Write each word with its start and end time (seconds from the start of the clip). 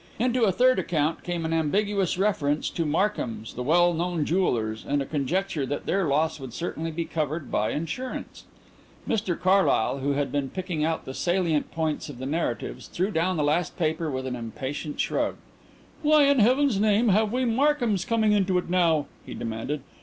Into 0.17 0.45
a 0.45 0.51
third 0.51 0.79
account 0.79 1.21
came 1.23 1.45
an 1.45 1.53
ambiguous 1.53 2.17
reference 2.17 2.71
to 2.71 2.87
Markhams, 2.87 3.53
the 3.53 3.61
well 3.61 3.93
known 3.93 4.25
jewellers, 4.25 4.83
and 4.83 4.99
a 4.99 5.05
conjecture 5.05 5.63
that 5.67 5.85
their 5.85 6.07
loss 6.07 6.39
would 6.39 6.53
certainly 6.53 6.89
be 6.89 7.05
covered 7.05 7.51
by 7.51 7.69
insurance. 7.69 8.45
Mr 9.07 9.39
Carlyle, 9.39 9.99
who 9.99 10.13
had 10.13 10.31
been 10.31 10.49
picking 10.49 10.83
out 10.83 11.05
the 11.05 11.13
salient 11.13 11.69
points 11.71 12.09
of 12.09 12.17
the 12.17 12.25
narratives, 12.25 12.87
threw 12.87 13.11
down 13.11 13.37
the 13.37 13.43
last 13.43 13.77
paper 13.77 14.09
with 14.09 14.25
an 14.25 14.35
impatient 14.35 14.99
shrug. 14.99 15.35
"Why 16.01 16.23
in 16.23 16.39
heaven's 16.39 16.79
name 16.79 17.09
have 17.09 17.31
we 17.31 17.45
Markhams 17.45 18.03
coming 18.03 18.31
into 18.31 18.57
it 18.57 18.71
now?" 18.71 19.05
he 19.23 19.35
demanded. 19.35 19.81